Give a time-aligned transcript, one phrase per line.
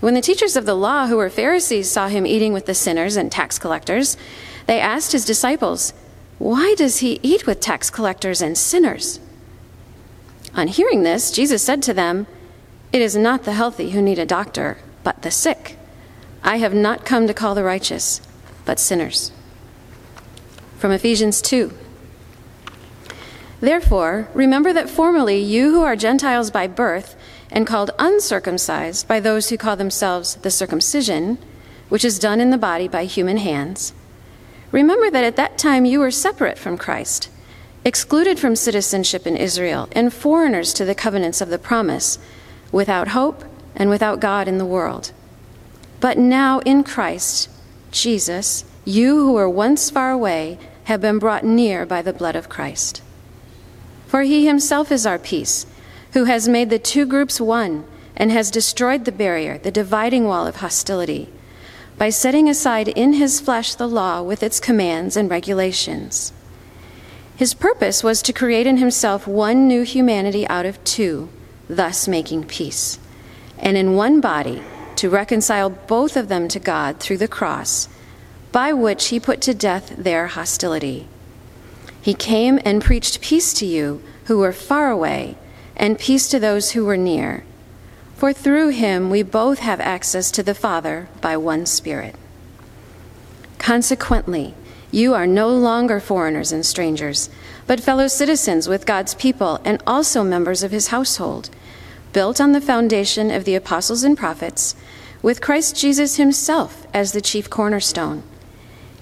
[0.00, 3.16] When the teachers of the law, who were Pharisees, saw him eating with the sinners
[3.16, 4.16] and tax collectors,
[4.66, 5.92] they asked his disciples,
[6.38, 9.18] Why does he eat with tax collectors and sinners?
[10.54, 12.26] On hearing this, Jesus said to them,
[12.92, 15.76] It is not the healthy who need a doctor, but the sick.
[16.44, 18.20] I have not come to call the righteous,
[18.64, 19.32] but sinners.
[20.78, 21.72] From Ephesians 2.
[23.60, 27.16] Therefore, remember that formerly you who are Gentiles by birth
[27.50, 31.38] and called uncircumcised by those who call themselves the circumcision,
[31.88, 33.92] which is done in the body by human hands,
[34.70, 37.30] remember that at that time you were separate from Christ,
[37.84, 42.18] excluded from citizenship in Israel, and foreigners to the covenants of the promise,
[42.70, 45.12] without hope and without God in the world.
[46.00, 47.48] But now in Christ,
[47.90, 52.48] Jesus, you who were once far away have been brought near by the blood of
[52.48, 53.02] Christ.
[54.06, 55.66] For he himself is our peace,
[56.12, 57.84] who has made the two groups one
[58.16, 61.28] and has destroyed the barrier, the dividing wall of hostility,
[61.96, 66.32] by setting aside in his flesh the law with its commands and regulations.
[67.36, 71.28] His purpose was to create in himself one new humanity out of two,
[71.68, 72.98] thus making peace,
[73.58, 74.62] and in one body
[74.96, 77.88] to reconcile both of them to God through the cross,
[78.50, 81.06] by which he put to death their hostility.
[82.00, 85.36] He came and preached peace to you who were far away,
[85.78, 87.44] and peace to those who were near.
[88.16, 92.16] For through him we both have access to the Father by one Spirit.
[93.58, 94.54] Consequently,
[94.90, 97.28] you are no longer foreigners and strangers,
[97.66, 101.50] but fellow citizens with God's people and also members of his household,
[102.12, 104.74] built on the foundation of the apostles and prophets
[105.22, 108.22] with Christ Jesus himself as the chief cornerstone.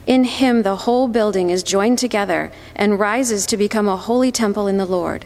[0.07, 4.67] In him, the whole building is joined together and rises to become a holy temple
[4.67, 5.25] in the Lord.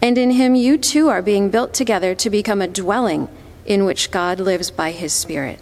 [0.00, 3.28] And in him, you too are being built together to become a dwelling
[3.66, 5.60] in which God lives by his Spirit.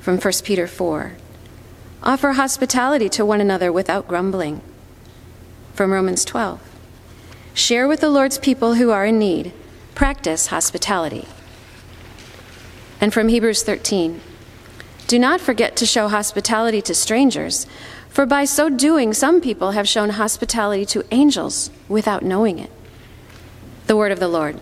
[0.00, 1.12] From 1 Peter 4
[2.02, 4.62] Offer hospitality to one another without grumbling.
[5.74, 6.60] From Romans 12
[7.52, 9.52] Share with the Lord's people who are in need.
[9.94, 11.26] Practice hospitality
[13.00, 14.20] and from Hebrews 13.
[15.06, 17.66] Do not forget to show hospitality to strangers,
[18.20, 22.70] for by so doing, some people have shown hospitality to angels without knowing it.
[23.86, 24.60] The word of the Lord.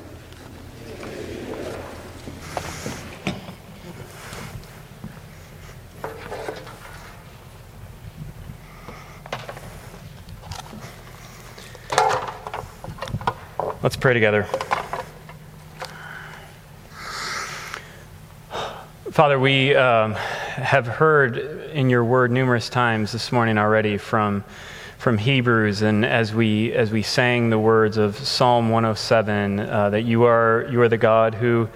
[13.83, 14.45] Let's pray together.
[19.11, 20.17] Father, we um,
[20.59, 24.43] have heard in your word numerous times this morning already from,
[24.99, 30.03] from Hebrews, and as we, as we sang the words of Psalm 107, uh, that
[30.03, 31.69] you are, you are the God who,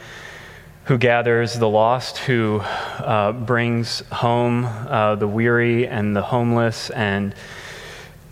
[0.84, 7.37] who gathers the lost, who uh, brings home uh, the weary and the homeless, and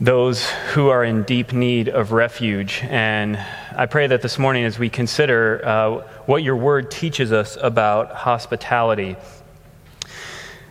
[0.00, 2.80] those who are in deep need of refuge.
[2.84, 3.38] And
[3.76, 5.90] I pray that this morning, as we consider uh,
[6.26, 9.16] what your word teaches us about hospitality,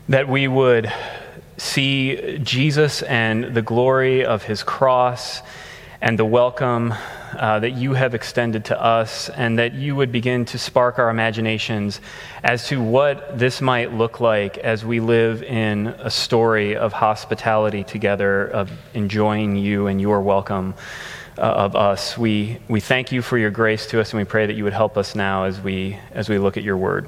[0.09, 0.91] that we would
[1.57, 5.41] see Jesus and the glory of his cross
[6.01, 6.93] and the welcome
[7.37, 11.11] uh, that you have extended to us, and that you would begin to spark our
[11.11, 12.01] imaginations
[12.41, 17.83] as to what this might look like as we live in a story of hospitality
[17.83, 20.73] together, of enjoying you and your welcome
[21.37, 22.17] uh, of us.
[22.17, 24.73] We, we thank you for your grace to us, and we pray that you would
[24.73, 27.07] help us now as we, as we look at your word.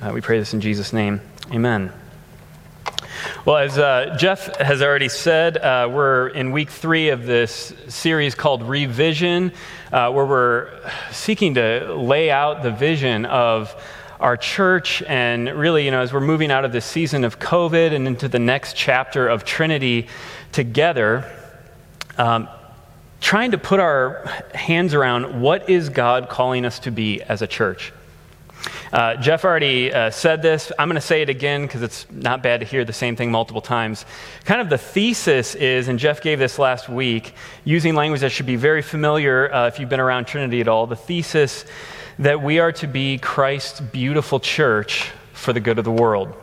[0.00, 1.20] Uh, we pray this in Jesus' name.
[1.52, 1.92] Amen.
[3.44, 8.34] Well, as uh, Jeff has already said, uh, we're in week three of this series
[8.34, 9.52] called Revision,
[9.92, 13.80] uh, where we're seeking to lay out the vision of
[14.18, 15.04] our church.
[15.04, 18.26] And really, you know, as we're moving out of this season of COVID and into
[18.28, 20.08] the next chapter of Trinity
[20.50, 21.24] together,
[22.18, 22.48] um,
[23.20, 27.46] trying to put our hands around what is God calling us to be as a
[27.46, 27.92] church.
[28.92, 30.72] Uh, Jeff already uh, said this.
[30.78, 33.30] I'm going to say it again because it's not bad to hear the same thing
[33.30, 34.06] multiple times.
[34.44, 38.46] Kind of the thesis is, and Jeff gave this last week, using language that should
[38.46, 40.86] be very familiar uh, if you've been around Trinity at all.
[40.86, 41.66] The thesis
[42.18, 46.34] that we are to be Christ's beautiful church for the good of the world.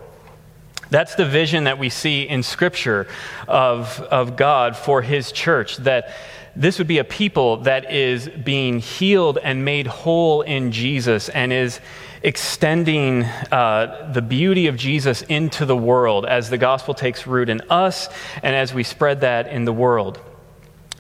[0.90, 3.08] That's the vision that we see in Scripture
[3.48, 6.16] of, of God for His church, that
[6.56, 11.52] this would be a people that is being healed and made whole in Jesus and
[11.52, 11.82] is
[12.24, 17.62] extending uh, the beauty of Jesus into the world as the gospel takes root in
[17.70, 18.08] us
[18.42, 20.20] and as we spread that in the world.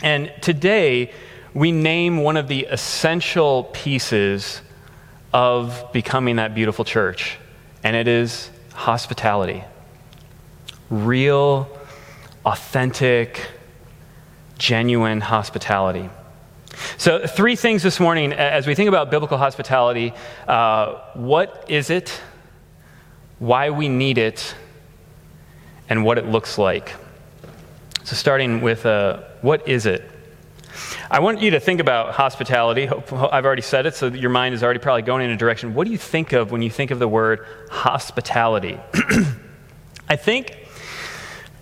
[0.02, 1.14] And today,
[1.54, 4.62] we name one of the essential pieces
[5.34, 7.38] of becoming that beautiful church,
[7.82, 9.64] and it is hospitality.
[10.90, 11.68] Real,
[12.46, 13.50] authentic,
[14.58, 16.10] genuine hospitality.
[16.98, 20.14] So, three things this morning as we think about biblical hospitality
[20.48, 22.10] uh, what is it,
[23.40, 24.56] why we need it,
[25.90, 26.94] and what it looks like.
[28.04, 30.04] So, starting with uh, what is it?
[31.10, 32.90] I want you to think about hospitality.
[32.90, 35.74] I've already said it, so your mind is already probably going in a direction.
[35.74, 38.78] What do you think of when you think of the word hospitality?
[40.10, 40.65] I think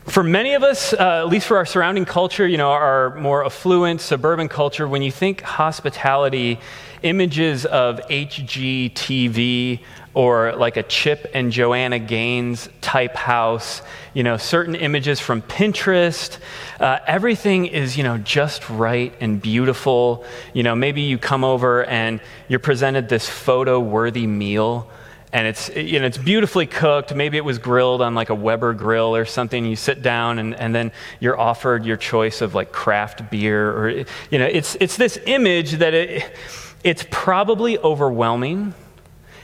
[0.05, 3.45] for many of us, uh, at least for our surrounding culture, you know, our more
[3.45, 6.59] affluent suburban culture, when you think hospitality,
[7.03, 9.79] images of HGTV
[10.13, 13.81] or like a Chip and Joanna Gaines type house,
[14.13, 16.37] you know, certain images from Pinterest,
[16.79, 20.25] uh, everything is, you know, just right and beautiful.
[20.53, 24.89] You know, maybe you come over and you're presented this photo worthy meal
[25.33, 27.13] and it's you know it's beautifully cooked.
[27.13, 29.65] Maybe it was grilled on like a weber grill or something.
[29.65, 33.89] You sit down and, and then you're offered your choice of like craft beer or
[33.89, 36.37] you know it's it's this image that it,
[36.83, 38.75] it's probably overwhelming.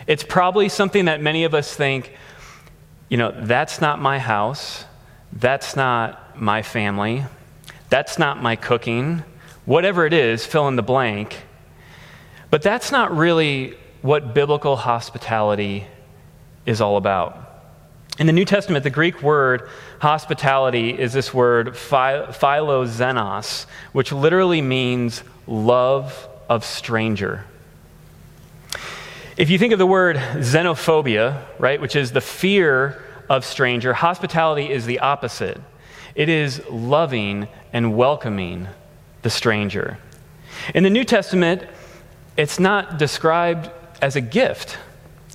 [0.06, 2.15] It's probably something that many of us think
[3.09, 4.85] you know that's not my house.
[5.33, 7.25] That's not my family.
[7.89, 9.24] That's not my cooking.
[9.65, 11.35] Whatever it is fill in the blank.
[12.51, 15.85] But that's not really what biblical hospitality
[16.65, 17.45] is all about.
[18.19, 19.69] In the New Testament, the Greek word
[19.99, 27.45] hospitality is this word philoxenos, which literally means love of stranger.
[29.37, 34.69] If you think of the word xenophobia, right, which is the fear of stranger, hospitality
[34.69, 35.61] is the opposite.
[36.13, 38.67] It is loving and welcoming
[39.21, 39.97] the stranger.
[40.75, 41.63] In the New Testament,
[42.35, 43.69] it's not described
[44.01, 44.77] as a gift.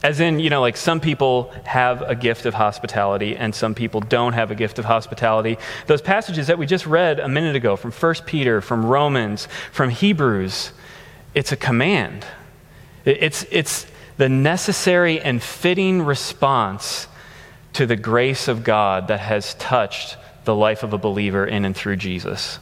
[0.02, 4.00] As in, you know, like some people have a gift of hospitality and some people
[4.00, 5.56] don't have a gift of hospitality.
[5.86, 9.88] Those passages that we just read a minute ago from 1 Peter, from Romans, from
[9.88, 10.72] Hebrews,
[11.34, 12.26] it's a command.
[13.06, 13.86] It's, it's
[14.18, 17.08] the necessary and fitting response
[17.74, 21.74] to the grace of God that has touched the life of a believer in and
[21.74, 22.58] through Jesus.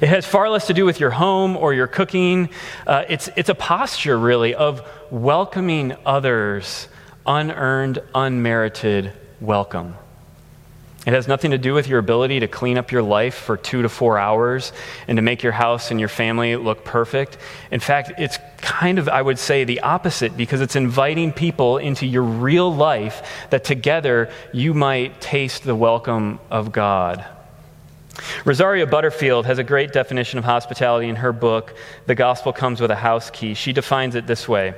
[0.00, 2.50] It has far less to do with your home or your cooking.
[2.86, 6.88] Uh, it's, it's a posture, really, of welcoming others,
[7.26, 9.94] unearned, unmerited welcome.
[11.04, 13.82] It has nothing to do with your ability to clean up your life for two
[13.82, 14.72] to four hours
[15.08, 17.38] and to make your house and your family look perfect.
[17.72, 22.06] In fact, it's kind of, I would say, the opposite because it's inviting people into
[22.06, 27.24] your real life that together you might taste the welcome of God.
[28.44, 31.74] Rosaria Butterfield has a great definition of hospitality in her book,
[32.06, 33.54] The Gospel Comes with a House Key.
[33.54, 34.74] She defines it this way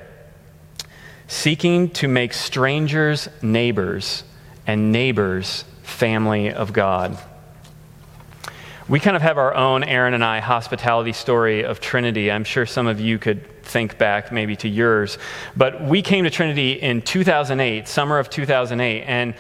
[1.27, 4.25] seeking to make strangers neighbors
[4.67, 7.19] and neighbors family of God.
[8.87, 12.31] We kind of have our own, Aaron and I, hospitality story of Trinity.
[12.31, 15.17] I'm sure some of you could think back maybe to yours.
[15.57, 19.35] But we came to Trinity in 2008, summer of 2008, and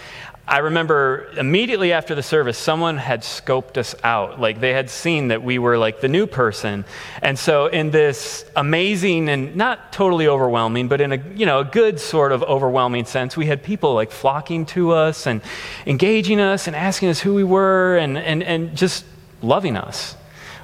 [0.46, 4.38] I remember immediately after the service, someone had scoped us out.
[4.38, 6.84] Like they had seen that we were like the new person.
[7.22, 11.64] And so, in this amazing and not totally overwhelming, but in a, you know, a
[11.64, 15.40] good sort of overwhelming sense, we had people like flocking to us and
[15.86, 19.06] engaging us and asking us who we were and, and, and just
[19.40, 20.14] loving us.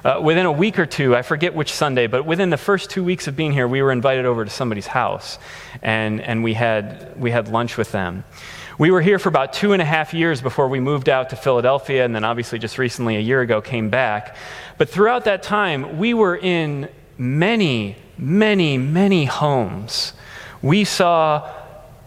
[0.05, 3.03] Uh, within a week or two, I forget which Sunday, but within the first two
[3.03, 5.39] weeks of being here, we were invited over to somebody's house
[5.81, 8.23] and, and we, had, we had lunch with them.
[8.77, 11.35] We were here for about two and a half years before we moved out to
[11.35, 14.35] Philadelphia, and then obviously just recently, a year ago, came back.
[14.77, 20.13] But throughout that time, we were in many, many, many homes.
[20.61, 21.51] We saw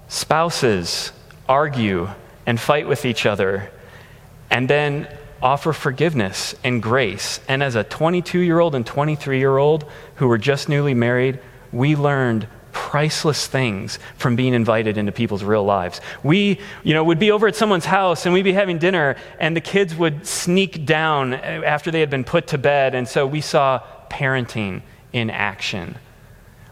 [0.08, 1.12] spouses
[1.48, 2.08] argue
[2.46, 3.70] and fight with each other,
[4.50, 5.08] and then
[5.42, 7.40] offer forgiveness and grace.
[7.48, 9.84] And as a 22 year old and 23 year old
[10.16, 11.38] who were just newly married,
[11.72, 16.02] we learned priceless things from being invited into people's real lives.
[16.22, 19.56] We, you know, would be over at someone's house and we'd be having dinner and
[19.56, 23.40] the kids would sneak down after they had been put to bed and so we
[23.40, 25.96] saw parenting in action.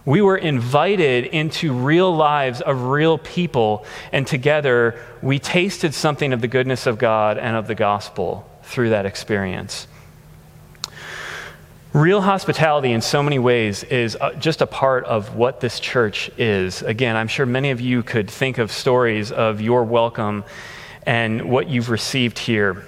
[0.04, 6.40] We were invited into real lives of real people, and together we tasted something of
[6.40, 9.86] the goodness of God and of the gospel through that experience.
[11.92, 16.30] Real hospitality, in so many ways, is uh, just a part of what this church
[16.38, 16.80] is.
[16.80, 20.44] Again, I'm sure many of you could think of stories of your welcome
[21.04, 22.82] and what you've received here.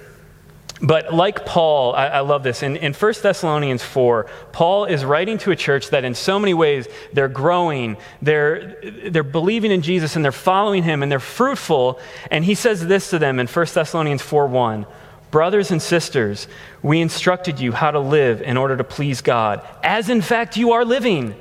[0.81, 2.63] But like Paul, I, I, love this.
[2.63, 6.55] In, in 1 Thessalonians 4, Paul is writing to a church that in so many
[6.55, 8.81] ways they're growing, they're,
[9.11, 12.01] they're believing in Jesus, and they're following him, and they're fruitful.
[12.31, 14.87] And he says this to them in 1 Thessalonians 4 1
[15.35, 16.47] Brothers and sisters,
[16.81, 20.75] we instructed you how to live in order to please God, as in fact you
[20.75, 21.35] are living.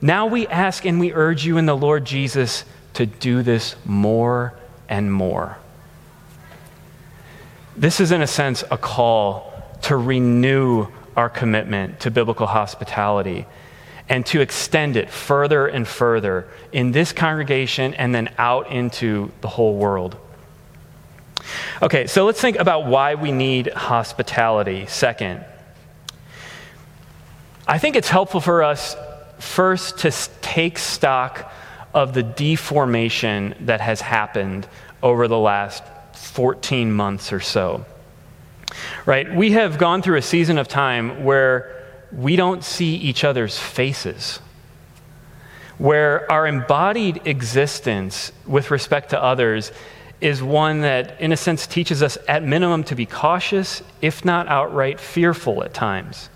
[0.00, 2.64] Now we ask and we urge you in the Lord Jesus
[2.94, 4.54] to do this more
[4.88, 5.58] and more.
[7.76, 9.52] This is, in a sense, a call
[9.82, 13.46] to renew our commitment to biblical hospitality
[14.08, 19.48] and to extend it further and further in this congregation and then out into the
[19.48, 20.16] whole world.
[21.82, 25.44] Okay, so let's think about why we need hospitality second.
[27.66, 28.96] I think it's helpful for us
[29.38, 30.10] first to
[30.42, 31.52] take stock
[31.94, 34.66] of the deformation that has happened
[35.02, 35.82] over the last
[36.14, 37.84] 14 months or so.
[39.06, 39.32] Right?
[39.34, 41.76] We have gone through a season of time where
[42.12, 44.40] we don't see each other's faces,
[45.78, 49.72] where our embodied existence with respect to others
[50.20, 54.48] is one that, in a sense, teaches us at minimum to be cautious, if not
[54.48, 56.28] outright fearful at times.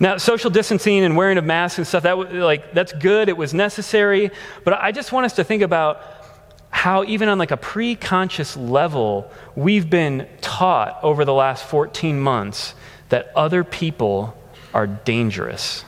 [0.00, 3.52] Now, social distancing and wearing of masks and stuff, that, like, that's good, it was
[3.52, 4.30] necessary,
[4.64, 6.02] but I just want us to think about
[6.70, 12.20] how, even on like a pre conscious level, we've been taught over the last 14
[12.20, 12.74] months
[13.10, 14.36] that other people
[14.72, 15.84] are dangerous.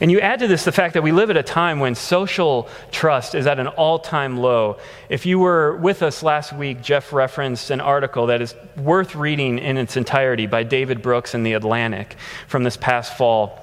[0.00, 2.68] And you add to this the fact that we live at a time when social
[2.90, 4.78] trust is at an all time low.
[5.08, 9.58] If you were with us last week, Jeff referenced an article that is worth reading
[9.58, 12.16] in its entirety by David Brooks in The Atlantic
[12.48, 13.58] from this past fall,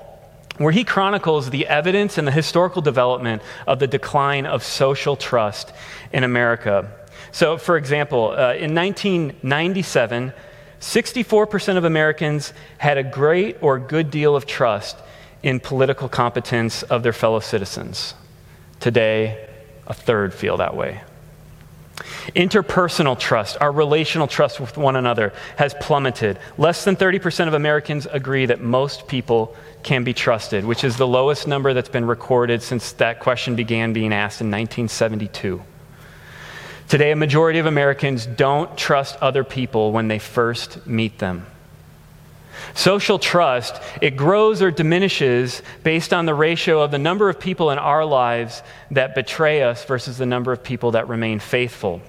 [0.57, 5.73] where he chronicles the evidence and the historical development of the decline of social trust
[6.13, 6.91] in America.
[7.31, 10.33] So, for example, uh, in 1997,
[10.81, 14.97] 64% of Americans had a great or good deal of trust
[15.43, 18.13] in political competence of their fellow citizens.
[18.79, 19.47] Today,
[19.87, 21.01] a third feel that way.
[22.35, 26.39] Interpersonal trust, our relational trust with one another, has plummeted.
[26.57, 31.07] Less than 30% of Americans agree that most people can be trusted, which is the
[31.07, 35.61] lowest number that's been recorded since that question began being asked in 1972.
[36.87, 41.45] Today, a majority of Americans don't trust other people when they first meet them.
[42.73, 47.71] Social trust, it grows or diminishes based on the ratio of the number of people
[47.71, 52.01] in our lives that betray us versus the number of people that remain faithful.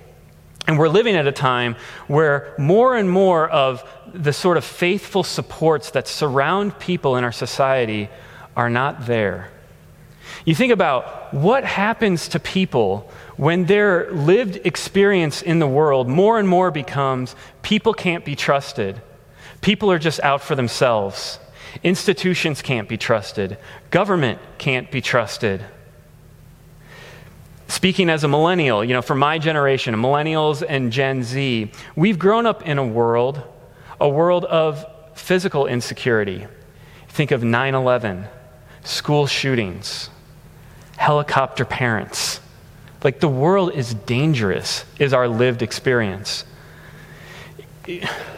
[0.67, 5.25] And we're living at a time where more and more of the sort of faithful
[5.25, 8.09] supports that surround people in our society
[8.57, 9.51] are not there.
[10.45, 16.39] You think about what happens to people when their lived experience in the world more
[16.39, 19.01] and more becomes people can't be trusted
[19.63, 21.39] People are just out for themselves.
[21.83, 23.57] Institutions can't be trusted.
[23.91, 25.65] Government can't be trusted.
[27.69, 32.45] Speaking as a millennial, you know, for my generation, millennials and Gen Z, we've grown
[32.45, 33.41] up in a world,
[34.01, 36.47] a world of physical insecurity.
[37.09, 38.27] Think of 9 11,
[38.83, 40.11] school shootings,
[40.97, 42.41] helicopter parents.
[43.05, 46.45] Like the world is dangerous, is our lived experience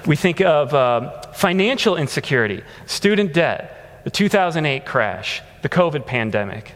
[0.06, 6.72] we think of uh, financial insecurity, student debt, the 2008 crash, the COVID pandemic.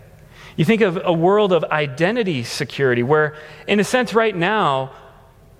[0.56, 4.92] You think of a world of identity security where, in a sense, right now,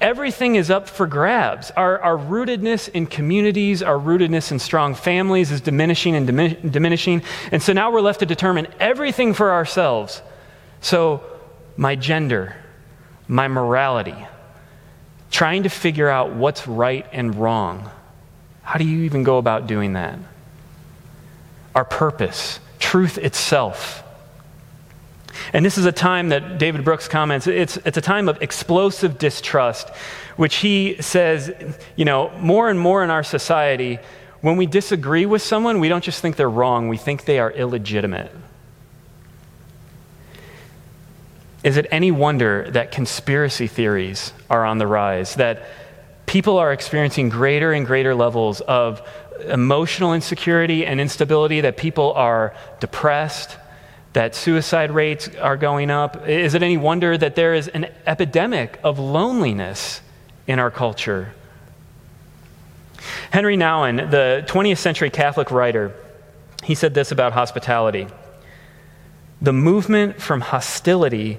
[0.00, 1.71] everything is up for grabs.
[1.73, 7.23] Our, our rootedness in communities, our rootedness in strong families is diminishing and dimi- diminishing.
[7.53, 10.21] And so now we're left to determine everything for ourselves.
[10.81, 11.23] So,
[11.77, 12.57] my gender,
[13.29, 14.17] my morality,
[15.38, 17.88] trying to figure out what's right and wrong.
[18.64, 20.18] How do you even go about doing that?
[21.76, 24.02] Our purpose, truth itself.
[25.52, 29.16] And this is a time that David Brooks comments, it's, it's a time of explosive
[29.16, 29.88] distrust,
[30.35, 31.52] which he says,
[31.95, 34.00] you know, more and more in our society,
[34.40, 37.52] when we disagree with someone, we don't just think they're wrong, we think they are
[37.52, 38.33] illegitimate.
[41.65, 45.65] Is it any wonder that conspiracy theories are on the rise, that
[46.27, 49.03] people are experiencing greater and greater levels of
[49.47, 53.57] emotional insecurity and instability, that people are depressed,
[54.12, 56.29] that suicide rates are going up?
[56.29, 60.00] Is it any wonder that there is an epidemic of loneliness
[60.47, 61.35] in our culture?
[63.33, 65.95] Henri Nouwen, the 20th century Catholic writer,
[66.65, 68.07] he said this about hospitality
[69.41, 71.38] The movement from hostility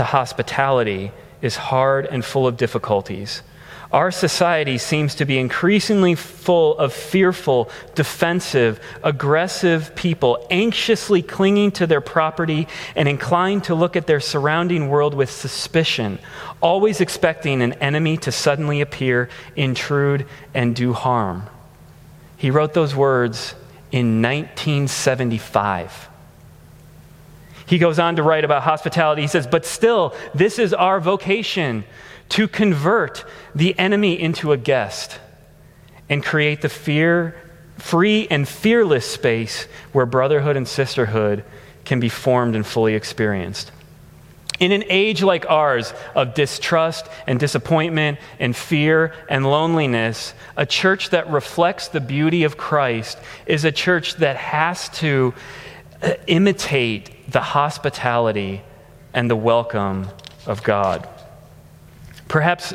[0.00, 3.42] to hospitality is hard and full of difficulties.
[3.92, 11.86] Our society seems to be increasingly full of fearful, defensive, aggressive people, anxiously clinging to
[11.86, 12.66] their property
[12.96, 16.18] and inclined to look at their surrounding world with suspicion,
[16.62, 21.42] always expecting an enemy to suddenly appear, intrude, and do harm.
[22.38, 23.54] He wrote those words
[23.92, 26.09] in 1975.
[27.70, 29.22] He goes on to write about hospitality.
[29.22, 31.84] He says, But still, this is our vocation
[32.30, 33.24] to convert
[33.54, 35.20] the enemy into a guest
[36.08, 37.36] and create the fear
[37.78, 41.44] free and fearless space where brotherhood and sisterhood
[41.84, 43.70] can be formed and fully experienced.
[44.58, 51.10] In an age like ours of distrust and disappointment and fear and loneliness, a church
[51.10, 55.34] that reflects the beauty of Christ is a church that has to
[56.02, 58.62] uh, imitate the hospitality
[59.14, 60.08] and the welcome
[60.46, 61.08] of God.
[62.28, 62.74] Perhaps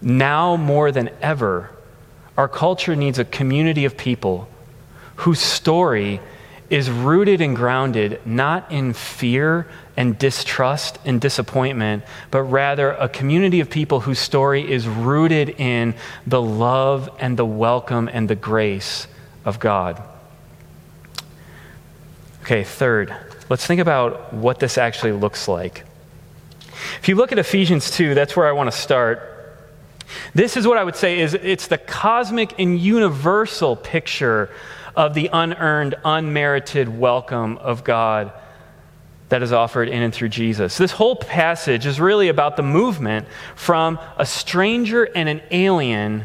[0.00, 1.70] now more than ever,
[2.36, 4.48] our culture needs a community of people
[5.16, 6.20] whose story
[6.70, 13.60] is rooted and grounded not in fear and distrust and disappointment, but rather a community
[13.60, 15.94] of people whose story is rooted in
[16.26, 19.06] the love and the welcome and the grace
[19.44, 20.02] of God.
[22.42, 23.14] Okay, third,
[23.48, 25.84] let's think about what this actually looks like.
[27.00, 29.30] If you look at Ephesians 2, that's where I want to start.
[30.34, 34.50] This is what I would say is it's the cosmic and universal picture
[34.96, 38.32] of the unearned, unmerited welcome of God
[39.28, 40.78] that is offered in and through Jesus.
[40.78, 46.24] This whole passage is really about the movement from a stranger and an alien,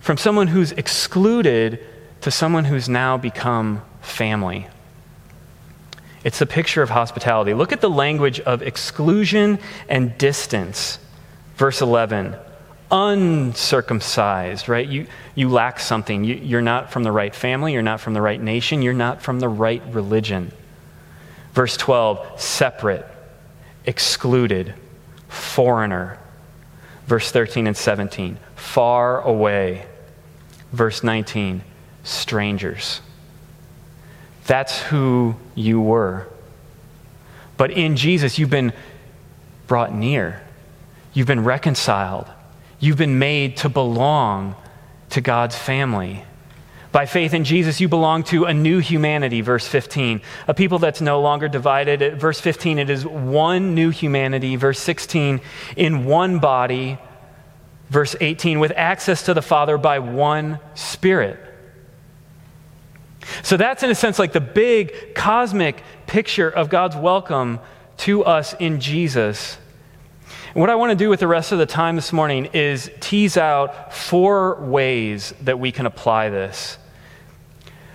[0.00, 1.78] from someone who's excluded
[2.20, 4.66] to someone who's now become family.
[6.24, 7.54] It's a picture of hospitality.
[7.54, 9.58] Look at the language of exclusion
[9.88, 10.98] and distance.
[11.56, 12.36] Verse 11
[12.92, 14.86] uncircumcised, right?
[14.86, 16.24] You, you lack something.
[16.24, 17.72] You, you're not from the right family.
[17.72, 18.82] You're not from the right nation.
[18.82, 20.52] You're not from the right religion.
[21.54, 23.06] Verse 12 separate,
[23.86, 24.74] excluded,
[25.28, 26.18] foreigner.
[27.06, 29.86] Verse 13 and 17 far away.
[30.72, 31.62] Verse 19
[32.04, 33.00] strangers.
[34.46, 36.26] That's who you were.
[37.56, 38.72] But in Jesus, you've been
[39.66, 40.42] brought near,
[41.12, 42.26] you've been reconciled,
[42.80, 44.56] you've been made to belong
[45.10, 46.24] to God's family.
[46.90, 50.20] By faith in Jesus, you belong to a new humanity, verse 15.
[50.46, 52.20] A people that's no longer divided.
[52.20, 54.56] Verse 15, it is one new humanity.
[54.56, 55.40] Verse 16,
[55.74, 56.98] in one body.
[57.88, 61.38] Verse 18, with access to the Father by one Spirit.
[63.42, 67.60] So that's, in a sense, like the big cosmic picture of God's welcome
[67.98, 69.58] to us in Jesus.
[70.54, 72.90] And what I want to do with the rest of the time this morning is
[73.00, 76.78] tease out four ways that we can apply this.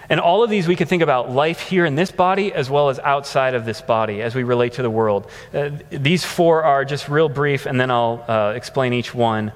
[0.09, 2.89] And all of these we can think about life here in this body as well
[2.89, 5.29] as outside of this body as we relate to the world.
[5.53, 9.51] Uh, these four are just real brief, and then I'll uh, explain each one.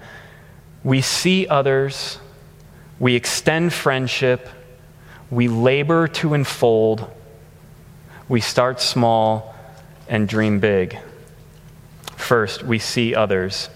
[0.84, 2.20] We see others,
[3.00, 4.48] we extend friendship,
[5.32, 7.10] we labor to unfold.
[8.28, 9.56] We start small
[10.08, 10.98] and dream big.
[12.18, 13.70] First, we see others.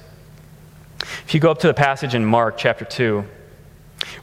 [1.26, 3.24] If you go up to the passage in Mark chapter 2,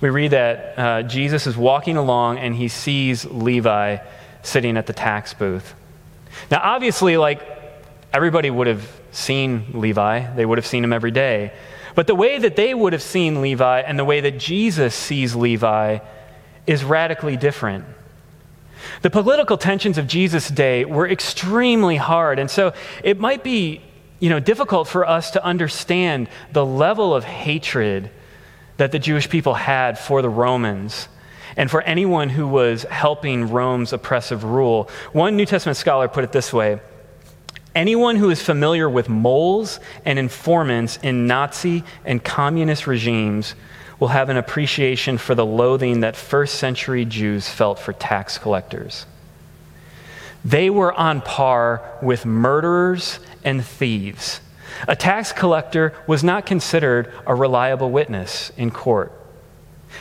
[0.01, 3.99] we read that uh, Jesus is walking along and he sees Levi
[4.43, 5.75] sitting at the tax booth.
[6.51, 7.41] Now, obviously, like
[8.13, 11.53] everybody would have seen Levi, they would have seen him every day.
[11.95, 15.35] But the way that they would have seen Levi and the way that Jesus sees
[15.35, 15.99] Levi
[16.67, 17.85] is radically different.
[19.03, 22.73] The political tensions of Jesus' day were extremely hard, and so
[23.03, 23.81] it might be
[24.23, 28.11] you know, difficult for us to understand the level of hatred
[28.77, 31.09] that the Jewish people had for the Romans
[31.57, 34.89] and for anyone who was helping Rome's oppressive rule.
[35.13, 36.81] One New Testament scholar put it this way
[37.75, 43.55] Anyone who is familiar with moles and informants in Nazi and communist regimes
[44.03, 49.07] will have an appreciation for the loathing that first century Jews felt for tax collectors.
[50.45, 54.41] They were on par with murderers and thieves.
[54.89, 59.13] A tax collector was not considered a reliable witness in court.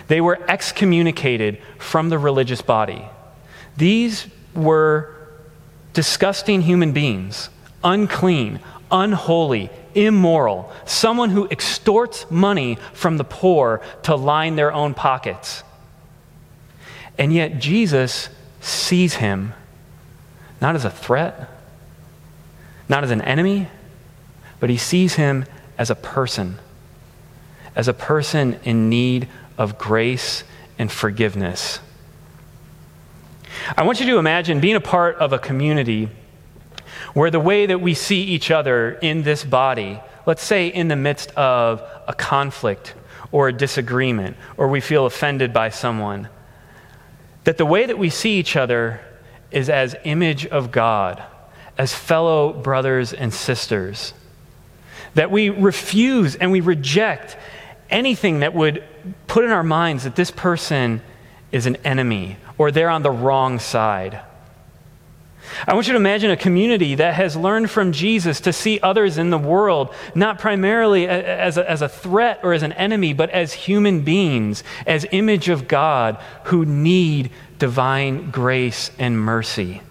[0.07, 3.05] They were excommunicated from the religious body.
[3.77, 5.15] These were
[5.93, 7.51] disgusting human beings,
[7.83, 8.61] unclean,
[8.91, 15.63] unholy, immoral, someone who extorts money from the poor to line their own pockets.
[17.17, 18.29] And yet Jesus
[18.61, 19.53] sees him
[20.59, 21.49] not as a threat,
[22.87, 23.67] not as an enemy,
[24.59, 25.45] but he sees him
[25.77, 26.59] as a person,
[27.75, 29.27] as a person in need
[29.57, 30.43] of grace
[30.77, 31.79] and forgiveness.
[33.75, 36.09] I want you to imagine being a part of a community
[37.13, 40.95] where the way that we see each other in this body, let's say in the
[40.95, 42.93] midst of a conflict
[43.31, 46.27] or a disagreement, or we feel offended by someone,
[47.43, 49.01] that the way that we see each other
[49.51, 51.21] is as image of God,
[51.77, 54.13] as fellow brothers and sisters.
[55.15, 57.37] That we refuse and we reject
[57.89, 58.83] anything that would
[59.27, 61.01] put in our minds that this person
[61.51, 64.21] is an enemy or they're on the wrong side.
[65.67, 69.17] I want you to imagine a community that has learned from Jesus to see others
[69.17, 73.29] in the world not primarily as a, as a threat or as an enemy, but
[73.29, 79.81] as human beings, as image of God who need divine grace and mercy.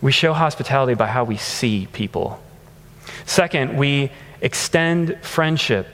[0.00, 2.42] We show hospitality by how we see people.
[3.24, 4.10] Second, we
[4.40, 5.86] extend friendship.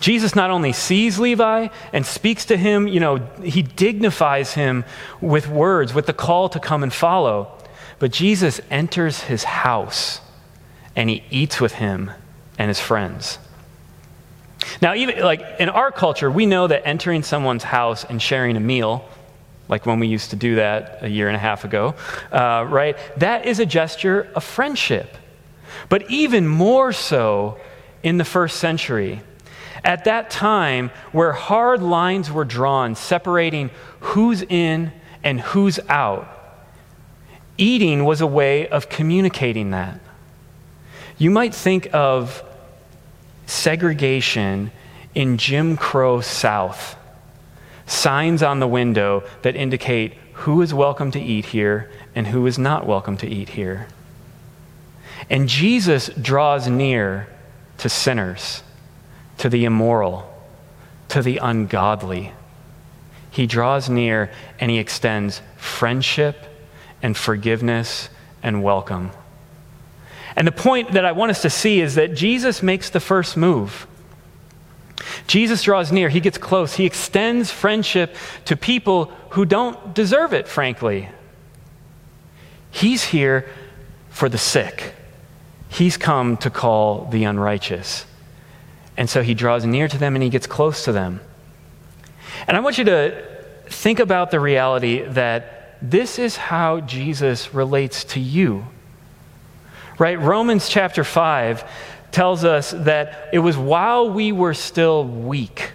[0.00, 4.84] Jesus not only sees Levi and speaks to him, you know, he dignifies him
[5.20, 7.58] with words, with the call to come and follow,
[7.98, 10.20] but Jesus enters his house
[10.94, 12.10] and he eats with him
[12.58, 13.38] and his friends.
[14.80, 18.60] Now, even like in our culture, we know that entering someone's house and sharing a
[18.60, 19.08] meal,
[19.68, 21.94] like when we used to do that a year and a half ago,
[22.30, 22.96] uh, right?
[23.18, 25.16] That is a gesture of friendship.
[25.88, 27.58] But even more so
[28.02, 29.20] in the first century,
[29.84, 34.92] at that time, where hard lines were drawn separating who's in
[35.24, 36.28] and who's out,
[37.58, 40.00] eating was a way of communicating that.
[41.18, 42.42] You might think of
[43.46, 44.70] segregation
[45.14, 46.96] in Jim Crow South,
[47.86, 52.58] signs on the window that indicate who is welcome to eat here and who is
[52.58, 53.88] not welcome to eat here.
[55.28, 57.28] And Jesus draws near
[57.78, 58.62] to sinners
[59.38, 60.28] to the immoral,
[61.08, 62.32] to the ungodly.
[63.30, 66.36] He draws near and he extends friendship
[67.02, 68.08] and forgiveness
[68.42, 69.10] and welcome.
[70.36, 73.36] And the point that I want us to see is that Jesus makes the first
[73.36, 73.86] move.
[75.26, 78.14] Jesus draws near, he gets close, he extends friendship
[78.44, 81.08] to people who don't deserve it, frankly.
[82.70, 83.48] He's here
[84.10, 84.94] for the sick,
[85.68, 88.06] he's come to call the unrighteous.
[88.96, 91.20] And so he draws near to them and he gets close to them.
[92.46, 93.24] And I want you to
[93.66, 98.66] think about the reality that this is how Jesus relates to you.
[99.98, 100.18] Right?
[100.18, 101.64] Romans chapter 5
[102.12, 105.72] tells us that it was while we were still weak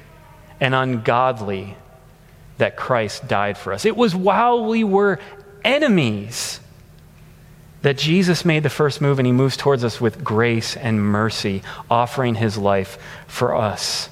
[0.60, 1.76] and ungodly
[2.58, 3.86] that Christ died for us.
[3.86, 5.20] It was while we were
[5.64, 6.60] enemies
[7.88, 11.64] that Jesus made the first move and he moves towards us with grace and mercy,
[11.90, 12.98] offering his life
[13.28, 14.10] for us.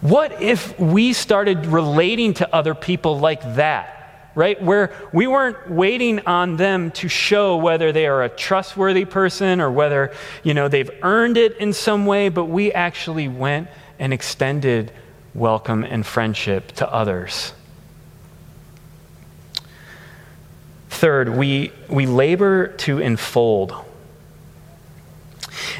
[0.00, 4.30] What if we started relating to other people like that?
[4.36, 4.62] Right?
[4.62, 9.68] Where we weren't waiting on them to show whether they are a trustworthy person or
[9.68, 13.66] whether, you know, they've earned it in some way, but we actually went
[13.98, 14.92] and extended
[15.34, 17.54] welcome and friendship to others.
[21.02, 23.74] Third, we, we labor to enfold.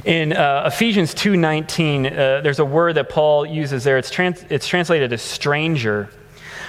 [0.04, 3.98] In uh, Ephesians 2.19, uh, there's a word that Paul uses there.
[3.98, 6.10] It's, trans- it's translated as stranger.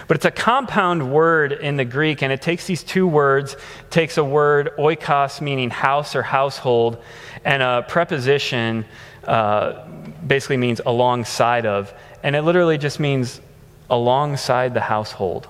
[0.08, 3.58] But it's a compound word in the Greek, and it takes these two words,
[3.89, 7.02] takes a word, oikos, meaning house or household,
[7.44, 8.86] and a preposition
[9.24, 9.84] uh,
[10.28, 11.92] basically means alongside of.
[12.22, 13.42] And it literally just means
[13.89, 15.48] alongside the household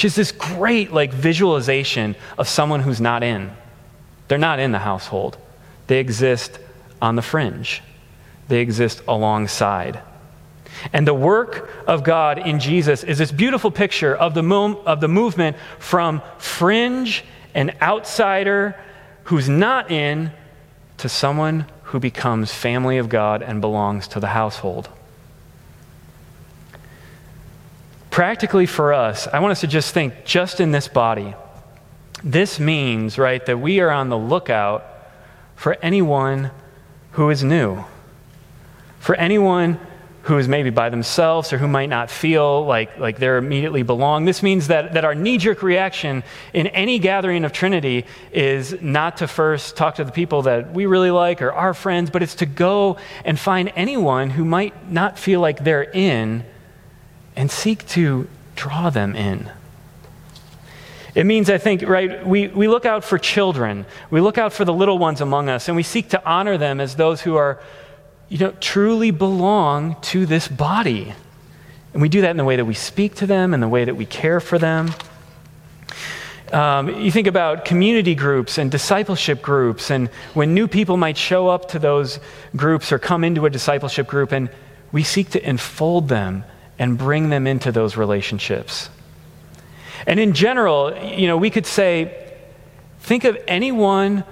[0.00, 3.50] which is this great like visualization of someone who's not in.
[4.28, 5.36] They're not in the household.
[5.88, 6.58] They exist
[7.02, 7.82] on the fringe.
[8.48, 10.00] They exist alongside.
[10.94, 15.02] And the work of God in Jesus is this beautiful picture of the, mo- of
[15.02, 18.80] the movement from fringe and outsider
[19.24, 20.32] who's not in
[20.96, 24.88] to someone who becomes family of God and belongs to the household.
[28.10, 31.34] Practically for us, I want us to just think just in this body.
[32.24, 34.84] This means, right, that we are on the lookout
[35.54, 36.50] for anyone
[37.12, 37.84] who is new,
[38.98, 39.78] for anyone
[40.22, 44.26] who is maybe by themselves or who might not feel like, like they're immediately belong.
[44.26, 49.18] This means that, that our knee jerk reaction in any gathering of Trinity is not
[49.18, 52.34] to first talk to the people that we really like or our friends, but it's
[52.36, 56.44] to go and find anyone who might not feel like they're in
[57.40, 59.50] and seek to draw them in.
[61.14, 63.86] It means, I think, right, we, we look out for children.
[64.10, 66.82] We look out for the little ones among us, and we seek to honor them
[66.82, 67.58] as those who are
[68.28, 71.14] you know, truly belong to this body.
[71.94, 73.86] And we do that in the way that we speak to them, in the way
[73.86, 74.90] that we care for them.
[76.52, 81.48] Um, you think about community groups and discipleship groups, and when new people might show
[81.48, 82.20] up to those
[82.54, 84.50] groups or come into a discipleship group, and
[84.92, 86.44] we seek to enfold them
[86.80, 88.88] and bring them into those relationships.
[90.06, 92.34] And in general, you know, we could say,
[93.00, 94.24] think of anyone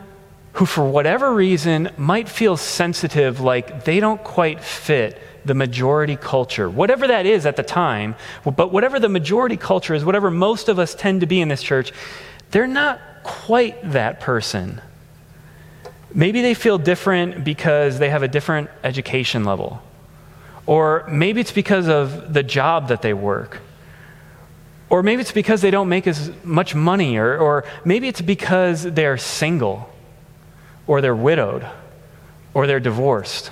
[0.54, 6.68] who, for whatever reason, might feel sensitive like they don't quite fit the majority culture,
[6.70, 10.78] whatever that is at the time, but whatever the majority culture is, whatever most of
[10.78, 11.92] us tend to be in this church,
[12.50, 14.80] they're not quite that person.
[16.14, 19.82] Maybe they feel different because they have a different education level.
[20.68, 23.62] Or maybe it's because of the job that they work.
[24.90, 27.16] Or maybe it's because they don't make as much money.
[27.16, 29.90] Or, or maybe it's because they're single
[30.86, 31.66] or they're widowed,
[32.52, 33.50] or they're divorced.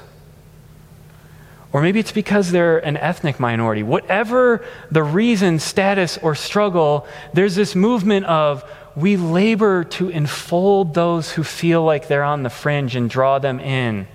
[1.72, 3.82] Or maybe it's because they're an ethnic minority.
[3.82, 8.62] Whatever the reason, status, or struggle, there's this movement of
[8.94, 13.58] we labor to enfold those who feel like they're on the fringe and draw them
[13.58, 14.06] in.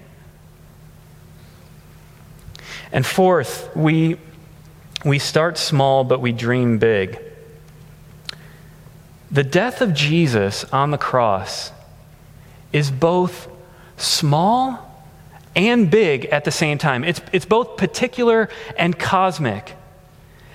[2.92, 4.18] And fourth, we,
[5.06, 7.20] we start small, but we dream big.
[9.32, 11.72] The death of Jesus on the cross
[12.74, 13.48] is both
[13.98, 14.88] small
[15.56, 17.04] and big at the same time.
[17.04, 19.76] It's, it's both particular and cosmic.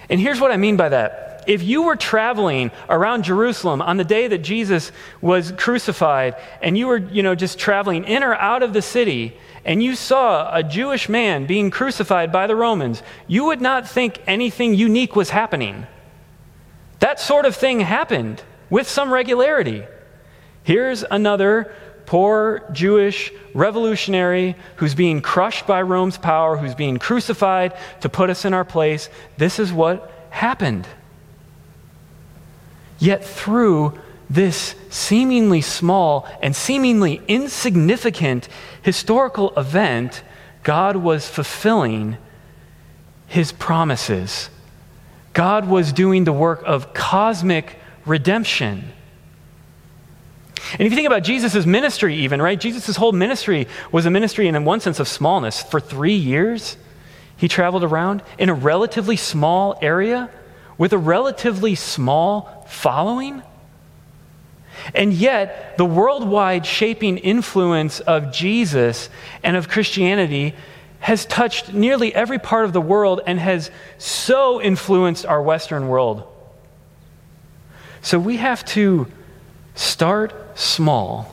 [0.09, 1.45] And here's what I mean by that.
[1.47, 6.89] If you were traveling around Jerusalem on the day that Jesus was crucified, and you
[6.89, 9.37] were, you know, just traveling in or out of the city,
[9.67, 14.23] and you saw a Jewish man being crucified by the Romans, you would not think
[14.25, 15.89] anything unique was happening.
[17.01, 19.83] That sort of thing happened with some regularity.
[20.63, 21.75] Here's another
[22.07, 28.45] poor Jewish revolutionary who's being crushed by Rome's power, who's being crucified to put us
[28.45, 29.11] in our place.
[29.37, 30.87] This is what happened.
[33.01, 38.49] Yet, through this seemingly small and seemingly insignificant
[38.83, 40.23] historical event,
[40.63, 42.17] God was fulfilling
[43.29, 44.51] his promises.
[45.33, 48.85] God was doing the work of cosmic redemption.
[50.73, 52.59] And if you think about Jesus' ministry, even, right?
[52.59, 55.63] Jesus' whole ministry was a ministry, in one sense, of smallness.
[55.63, 56.77] For three years,
[57.37, 60.31] he traveled around in a relatively small area
[60.79, 63.43] with a relatively small following.
[64.95, 69.09] And yet, the worldwide shaping influence of Jesus
[69.43, 70.55] and of Christianity
[71.01, 76.25] has touched nearly every part of the world and has so influenced our Western world.
[78.03, 79.07] So we have to
[79.75, 81.33] start small.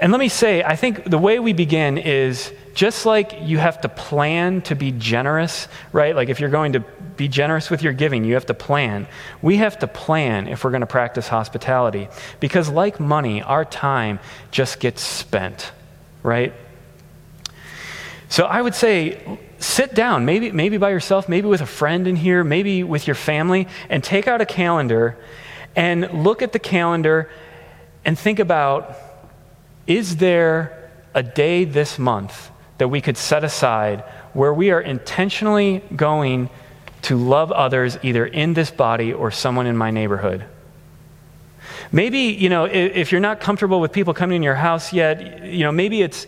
[0.00, 3.80] And let me say, I think the way we begin is just like you have
[3.80, 6.14] to plan to be generous, right?
[6.14, 6.80] Like if you're going to
[7.16, 9.08] be generous with your giving, you have to plan.
[9.42, 12.06] We have to plan if we're going to practice hospitality.
[12.38, 14.20] Because, like money, our time
[14.52, 15.72] just gets spent,
[16.22, 16.54] right?
[18.28, 22.14] So I would say, sit down, maybe, maybe by yourself, maybe with a friend in
[22.14, 25.18] here, maybe with your family, and take out a calendar
[25.74, 27.28] and look at the calendar
[28.04, 28.94] and think about
[29.88, 34.00] is there a day this month that we could set aside
[34.32, 36.48] where we are intentionally going
[37.02, 40.44] to love others either in this body or someone in my neighborhood?
[41.90, 45.64] Maybe, you know, if you're not comfortable with people coming in your house yet, you
[45.64, 46.26] know, maybe it's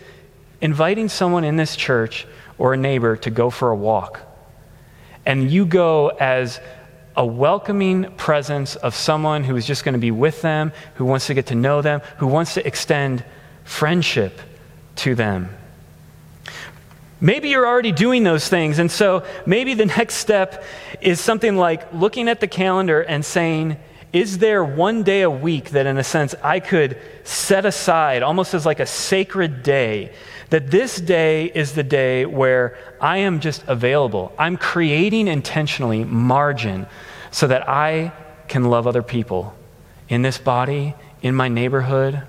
[0.61, 2.27] inviting someone in this church
[2.59, 4.21] or a neighbor to go for a walk.
[5.27, 6.61] And you go as
[7.17, 11.27] a welcoming presence of someone who is just going to be with them, who wants
[11.27, 13.25] to get to know them, who wants to extend
[13.65, 14.41] friendship
[14.97, 15.55] to them.
[17.21, 20.65] Maybe you're already doing those things, and so maybe the next step
[21.01, 23.77] is something like looking at the calendar and saying,
[24.13, 28.55] Is there one day a week that, in a sense, I could set aside almost
[28.55, 30.13] as like a sacred day?
[30.49, 34.33] That this day is the day where I am just available.
[34.37, 36.87] I'm creating intentionally margin
[37.31, 38.13] so that I
[38.49, 39.55] can love other people
[40.09, 42.23] in this body, in my neighborhood.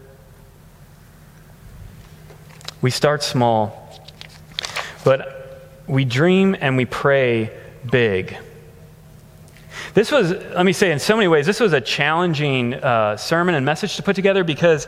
[2.79, 3.80] We start small,
[5.03, 7.51] but we dream and we pray
[7.89, 8.37] big.
[9.93, 13.55] This was, let me say, in so many ways, this was a challenging uh, sermon
[13.55, 14.87] and message to put together because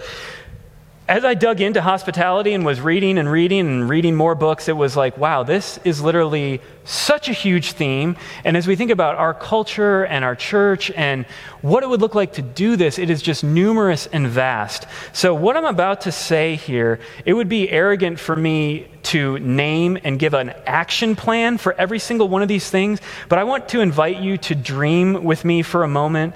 [1.13, 4.75] as I dug into hospitality and was reading and reading and reading more books, it
[4.75, 8.17] was like, wow, this is literally such a huge theme.
[8.43, 11.27] And as we think about our culture and our church and
[11.61, 14.87] what it would look like to do this, it is just numerous and vast.
[15.13, 19.99] So, what I'm about to say here, it would be arrogant for me to name
[20.03, 22.99] and give an action plan for every single one of these things,
[23.29, 26.33] but I want to invite you to dream with me for a moment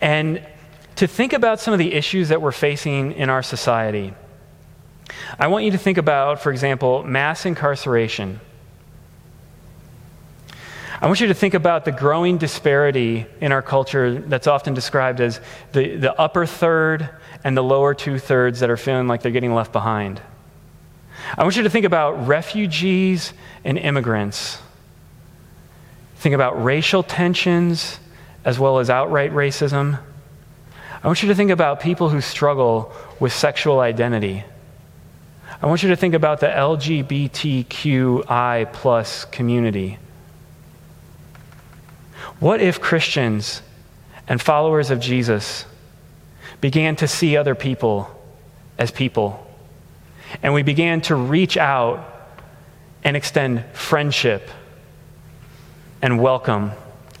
[0.00, 0.40] and
[1.00, 4.12] to think about some of the issues that we're facing in our society.
[5.38, 8.38] I want you to think about, for example, mass incarceration.
[11.00, 15.22] I want you to think about the growing disparity in our culture that's often described
[15.22, 15.40] as
[15.72, 17.08] the, the upper third
[17.44, 20.20] and the lower two thirds that are feeling like they're getting left behind.
[21.34, 23.32] I want you to think about refugees
[23.64, 24.58] and immigrants.
[26.16, 27.98] Think about racial tensions
[28.44, 29.98] as well as outright racism.
[31.02, 34.44] I want you to think about people who struggle with sexual identity.
[35.62, 39.98] I want you to think about the LGBTQI plus community.
[42.38, 43.62] What if Christians
[44.28, 45.66] and followers of Jesus
[46.60, 48.10] began to see other people
[48.78, 49.46] as people?
[50.42, 52.06] And we began to reach out
[53.02, 54.50] and extend friendship
[56.02, 56.72] and welcome,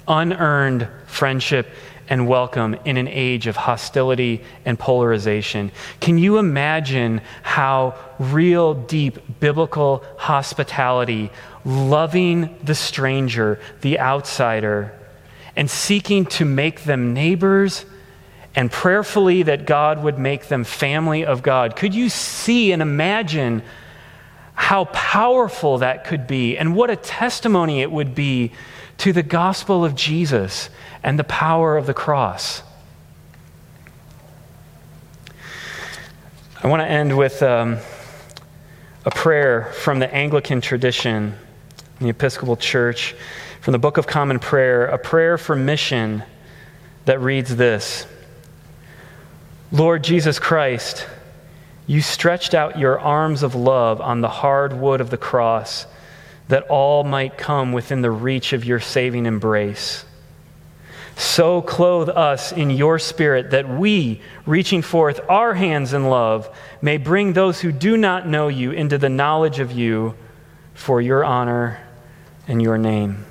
[0.06, 1.66] unearned friendship
[2.10, 5.70] and welcome in an age of hostility and polarization.
[6.00, 11.30] Can you imagine how real, deep biblical hospitality,
[11.64, 14.92] loving the stranger, the outsider,
[15.54, 17.86] and seeking to make them neighbors?
[18.56, 21.76] And prayerfully that God would make them family of God.
[21.76, 23.62] Could you see and imagine
[24.54, 28.50] how powerful that could be and what a testimony it would be
[29.00, 30.70] to the gospel of Jesus
[31.02, 32.62] and the power of the cross.
[36.62, 37.78] I want to end with um,
[39.06, 41.34] a prayer from the Anglican tradition
[42.00, 43.14] the Episcopal Church,
[43.60, 46.22] from the Book of Common Prayer, a prayer for mission
[47.04, 48.06] that reads this
[49.70, 51.06] Lord Jesus Christ,
[51.86, 55.86] you stretched out your arms of love on the hard wood of the cross
[56.50, 60.04] that all might come within the reach of your saving embrace.
[61.16, 66.48] So clothe us in your spirit that we, reaching forth our hands in love,
[66.80, 70.14] may bring those who do not know you into the knowledge of you
[70.74, 71.78] for your honor
[72.48, 73.26] and your name.